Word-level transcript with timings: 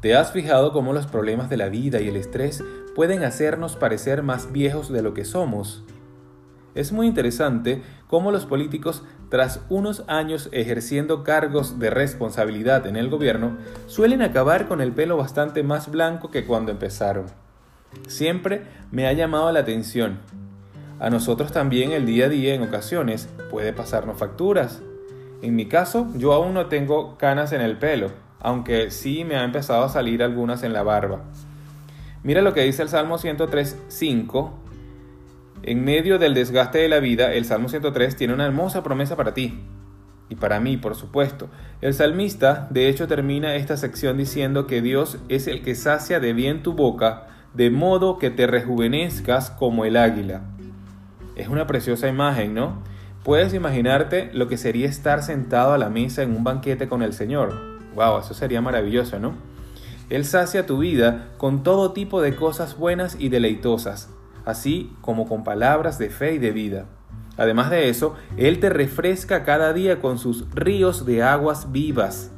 ¿Te 0.00 0.14
has 0.14 0.30
fijado 0.30 0.72
cómo 0.72 0.92
los 0.92 1.08
problemas 1.08 1.50
de 1.50 1.56
la 1.56 1.68
vida 1.68 2.00
y 2.00 2.06
el 2.06 2.14
estrés 2.14 2.62
pueden 2.94 3.24
hacernos 3.24 3.74
parecer 3.74 4.22
más 4.22 4.52
viejos 4.52 4.92
de 4.92 5.02
lo 5.02 5.12
que 5.12 5.24
somos? 5.24 5.82
Es 6.76 6.92
muy 6.92 7.08
interesante 7.08 7.82
cómo 8.06 8.30
los 8.30 8.46
políticos, 8.46 9.02
tras 9.28 9.60
unos 9.68 10.04
años 10.06 10.50
ejerciendo 10.52 11.24
cargos 11.24 11.80
de 11.80 11.90
responsabilidad 11.90 12.86
en 12.86 12.94
el 12.94 13.10
gobierno, 13.10 13.58
suelen 13.88 14.22
acabar 14.22 14.68
con 14.68 14.80
el 14.80 14.92
pelo 14.92 15.16
bastante 15.16 15.64
más 15.64 15.90
blanco 15.90 16.30
que 16.30 16.46
cuando 16.46 16.70
empezaron. 16.70 17.26
Siempre 18.06 18.62
me 18.92 19.08
ha 19.08 19.12
llamado 19.12 19.50
la 19.50 19.60
atención. 19.60 20.20
A 21.00 21.10
nosotros 21.10 21.50
también 21.50 21.90
el 21.90 22.06
día 22.06 22.26
a 22.26 22.28
día 22.28 22.54
en 22.54 22.62
ocasiones 22.62 23.28
puede 23.50 23.72
pasarnos 23.72 24.16
facturas. 24.16 24.80
En 25.42 25.56
mi 25.56 25.66
caso, 25.66 26.06
yo 26.14 26.32
aún 26.34 26.54
no 26.54 26.66
tengo 26.66 27.18
canas 27.18 27.52
en 27.52 27.62
el 27.62 27.78
pelo, 27.78 28.12
aunque 28.40 28.90
sí 28.90 29.24
me 29.24 29.36
ha 29.36 29.44
empezado 29.44 29.84
a 29.84 29.88
salir 29.88 30.22
algunas 30.22 30.62
en 30.62 30.72
la 30.72 30.82
barba. 30.82 31.22
Mira 32.22 32.42
lo 32.42 32.52
que 32.52 32.62
dice 32.62 32.82
el 32.82 32.88
Salmo 32.88 33.18
103.5. 33.18 34.50
En 35.62 35.84
medio 35.84 36.18
del 36.18 36.34
desgaste 36.34 36.78
de 36.78 36.88
la 36.88 37.00
vida, 37.00 37.32
el 37.32 37.44
Salmo 37.44 37.68
103 37.68 38.16
tiene 38.16 38.34
una 38.34 38.46
hermosa 38.46 38.82
promesa 38.82 39.16
para 39.16 39.34
ti. 39.34 39.60
Y 40.28 40.34
para 40.34 40.60
mí, 40.60 40.76
por 40.76 40.94
supuesto. 40.94 41.48
El 41.80 41.94
salmista, 41.94 42.68
de 42.70 42.88
hecho, 42.88 43.06
termina 43.06 43.54
esta 43.54 43.76
sección 43.76 44.18
diciendo 44.18 44.66
que 44.66 44.82
Dios 44.82 45.18
es 45.28 45.46
el 45.46 45.62
que 45.62 45.74
sacia 45.74 46.20
de 46.20 46.32
bien 46.32 46.62
tu 46.62 46.74
boca, 46.74 47.28
de 47.54 47.70
modo 47.70 48.18
que 48.18 48.30
te 48.30 48.46
rejuvenezcas 48.46 49.50
como 49.50 49.84
el 49.84 49.96
águila. 49.96 50.42
Es 51.34 51.48
una 51.48 51.66
preciosa 51.66 52.08
imagen, 52.08 52.52
¿no? 52.52 52.82
Puedes 53.24 53.54
imaginarte 53.54 54.30
lo 54.32 54.48
que 54.48 54.56
sería 54.56 54.88
estar 54.88 55.22
sentado 55.22 55.72
a 55.72 55.78
la 55.78 55.88
mesa 55.88 56.22
en 56.22 56.34
un 56.34 56.44
banquete 56.44 56.88
con 56.88 57.02
el 57.02 57.12
Señor, 57.12 57.67
Wow, 57.98 58.20
eso 58.20 58.32
sería 58.32 58.60
maravilloso, 58.60 59.18
¿no? 59.18 59.34
Él 60.08 60.24
sacia 60.24 60.66
tu 60.66 60.78
vida 60.78 61.30
con 61.36 61.64
todo 61.64 61.90
tipo 61.90 62.22
de 62.22 62.36
cosas 62.36 62.78
buenas 62.78 63.16
y 63.18 63.28
deleitosas, 63.28 64.08
así 64.44 64.92
como 65.00 65.26
con 65.26 65.42
palabras 65.42 65.98
de 65.98 66.08
fe 66.08 66.34
y 66.34 66.38
de 66.38 66.52
vida. 66.52 66.86
Además 67.36 67.70
de 67.70 67.88
eso, 67.88 68.14
Él 68.36 68.60
te 68.60 68.70
refresca 68.70 69.42
cada 69.42 69.72
día 69.72 70.00
con 70.00 70.20
sus 70.20 70.48
ríos 70.54 71.06
de 71.06 71.24
aguas 71.24 71.72
vivas, 71.72 72.30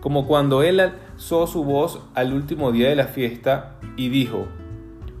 como 0.00 0.28
cuando 0.28 0.62
Él 0.62 0.78
alzó 0.78 1.48
su 1.48 1.64
voz 1.64 1.98
al 2.14 2.32
último 2.32 2.70
día 2.70 2.88
de 2.88 2.94
la 2.94 3.08
fiesta 3.08 3.80
y 3.96 4.10
dijo, 4.10 4.46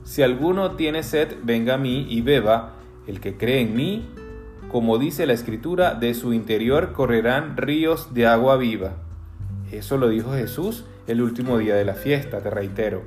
Si 0.04 0.22
alguno 0.22 0.76
tiene 0.76 1.02
sed, 1.02 1.34
venga 1.42 1.74
a 1.74 1.78
mí 1.78 2.06
y 2.08 2.20
beba, 2.20 2.74
el 3.08 3.18
que 3.18 3.36
cree 3.36 3.62
en 3.62 3.74
mí, 3.74 4.08
como 4.70 4.98
dice 4.98 5.26
la 5.26 5.32
Escritura, 5.32 5.94
de 5.94 6.14
su 6.14 6.32
interior 6.32 6.92
correrán 6.92 7.56
ríos 7.56 8.14
de 8.14 8.28
agua 8.28 8.56
viva. 8.56 9.09
Eso 9.72 9.96
lo 9.96 10.08
dijo 10.08 10.32
Jesús 10.32 10.84
el 11.06 11.22
último 11.22 11.58
día 11.58 11.74
de 11.74 11.84
la 11.84 11.94
fiesta, 11.94 12.40
te 12.40 12.50
reitero. 12.50 13.02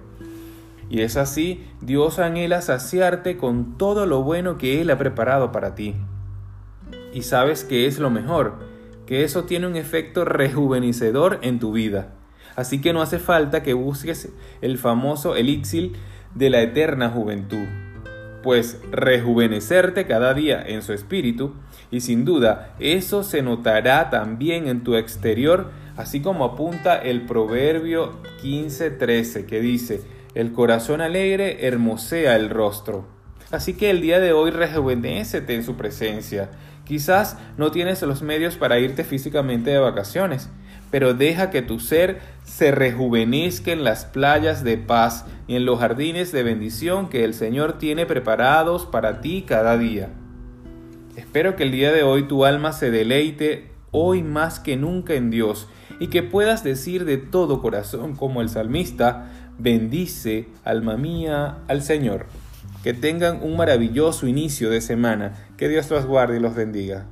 Y 0.90 1.02
es 1.02 1.18
así, 1.18 1.66
Dios 1.82 2.20
anhela 2.20 2.62
saciarte 2.62 3.38
con 3.38 3.78
todo 3.78 4.06
lo 4.06 4.24
bueno 4.24 4.58
que 4.58 4.82
Él 4.82 4.90
ha 4.90 4.98
preparado 4.98 5.52
para 5.52 5.76
ti. 5.76 5.96
Y 7.14 7.24
sabes 7.24 7.64
que 7.64 7.88
es 7.88 8.00
lo 8.00 8.10
mejor, 8.10 8.56
que 9.06 9.24
eso 9.24 9.44
tiene 9.44 9.68
un 9.68 9.76
efecto 9.76 10.26
rejuvenecedor 10.26 11.40
en 11.42 11.60
tu 11.60 11.72
vida. 11.72 12.14
Así 12.56 12.82
que 12.82 12.94
no 12.94 13.02
hace 13.02 13.20
falta 13.20 13.64
que 13.64 13.74
busques 13.74 14.32
el 14.62 14.78
famoso 14.78 15.36
elixir 15.36 15.94
de 16.36 16.50
la 16.50 16.62
eterna 16.62 17.10
juventud, 17.10 17.66
pues 18.44 18.80
rejuvenecerte 18.92 20.06
cada 20.06 20.34
día 20.34 20.62
en 20.62 20.82
su 20.82 20.94
espíritu, 20.94 21.54
y 21.90 22.02
sin 22.02 22.26
duda 22.26 22.76
eso 22.80 23.24
se 23.24 23.42
notará 23.42 24.10
también 24.10 24.68
en 24.68 24.84
tu 24.84 24.96
exterior 24.96 25.72
así 25.98 26.22
como 26.22 26.46
apunta 26.46 26.96
el 26.98 27.26
Proverbio 27.26 28.20
15:13 28.42 29.46
que 29.46 29.62
dice, 29.62 30.02
el 30.36 30.52
corazón 30.52 31.02
alegre 31.02 31.68
hermosea 31.68 32.36
el 32.36 32.50
rostro. 32.50 33.06
Así 33.52 33.76
que 33.76 33.92
el 33.92 34.02
día 34.02 34.20
de 34.20 34.34
hoy 34.34 34.50
rejuvenécete 34.50 35.54
en 35.54 35.64
su 35.64 35.76
presencia. 35.76 36.50
Quizás 36.86 37.38
no 37.58 37.72
tienes 37.72 38.02
los 38.02 38.24
medios 38.24 38.56
para 38.56 38.80
irte 38.80 39.04
físicamente 39.04 39.70
de 39.70 39.78
vacaciones, 39.78 40.50
pero 40.90 41.14
deja 41.14 41.50
que 41.52 41.62
tu 41.62 41.80
ser 41.80 42.20
se 42.44 42.72
rejuvenezca 42.72 43.72
en 43.72 43.84
las 43.84 44.06
playas 44.06 44.64
de 44.64 44.78
paz 44.78 45.26
y 45.48 45.56
en 45.56 45.66
los 45.66 45.80
jardines 45.80 46.32
de 46.32 46.44
bendición 46.44 47.10
que 47.10 47.24
el 47.24 47.34
Señor 47.34 47.78
tiene 47.78 48.06
preparados 48.06 48.86
para 48.86 49.22
ti 49.22 49.46
cada 49.48 49.78
día. 49.78 50.10
Espero 51.16 51.56
que 51.56 51.64
el 51.64 51.72
día 51.72 51.92
de 51.92 52.02
hoy 52.02 52.28
tu 52.28 52.46
alma 52.46 52.74
se 52.74 52.90
deleite 52.90 53.73
hoy 53.94 54.24
más 54.24 54.60
que 54.60 54.76
nunca 54.76 55.14
en 55.14 55.30
Dios 55.30 55.70
y 56.02 56.08
que 56.08 56.24
puedas 56.24 56.66
decir 56.66 57.06
de 57.06 57.18
todo 57.18 57.62
corazón 57.62 58.18
como 58.18 58.42
el 58.42 58.50
salmista, 58.50 59.32
bendice, 59.58 60.50
alma 60.66 60.98
mía, 60.98 61.60
al 61.70 61.82
Señor. 61.82 62.26
Que 62.84 62.94
tengan 62.94 63.42
un 63.42 63.56
maravilloso 63.56 64.28
inicio 64.28 64.70
de 64.70 64.82
semana. 64.82 65.34
Que 65.56 65.70
Dios 65.70 65.90
los 65.90 66.06
guarde 66.06 66.38
y 66.38 66.42
los 66.42 66.54
bendiga. 66.54 67.06